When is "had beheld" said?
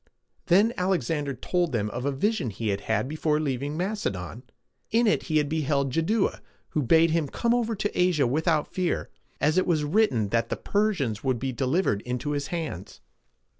5.37-5.91